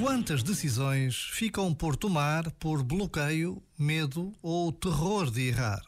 Quantas 0.00 0.44
decisões 0.44 1.28
ficam 1.32 1.74
por 1.74 1.96
tomar 1.96 2.52
por 2.52 2.84
bloqueio, 2.84 3.60
medo 3.76 4.32
ou 4.40 4.70
terror 4.70 5.28
de 5.28 5.48
errar? 5.48 5.82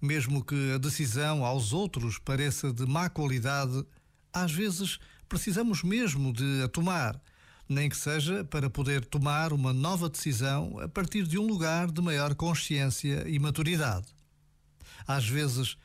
Mesmo 0.00 0.42
que 0.42 0.72
a 0.72 0.78
decisão 0.78 1.44
aos 1.44 1.74
outros 1.74 2.18
pareça 2.18 2.72
de 2.72 2.86
má 2.86 3.10
qualidade, 3.10 3.84
às 4.32 4.50
vezes 4.50 4.98
precisamos 5.28 5.82
mesmo 5.82 6.32
de 6.32 6.62
a 6.64 6.68
tomar, 6.68 7.20
nem 7.68 7.90
que 7.90 7.98
seja 7.98 8.44
para 8.44 8.70
poder 8.70 9.04
tomar 9.04 9.52
uma 9.52 9.74
nova 9.74 10.08
decisão 10.08 10.80
a 10.80 10.88
partir 10.88 11.24
de 11.24 11.38
um 11.38 11.46
lugar 11.46 11.90
de 11.90 12.00
maior 12.00 12.34
consciência 12.34 13.28
e 13.28 13.38
maturidade. 13.38 14.06
Às 15.06 15.28
vezes 15.28 15.76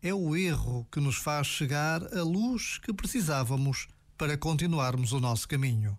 é 0.00 0.14
o 0.14 0.36
erro 0.36 0.86
que 0.92 1.00
nos 1.00 1.16
faz 1.16 1.48
chegar 1.48 2.16
a 2.16 2.22
luz 2.22 2.78
que 2.78 2.94
precisávamos 2.94 3.88
para 4.16 4.38
continuarmos 4.38 5.12
o 5.12 5.18
nosso 5.18 5.48
caminho. 5.48 5.98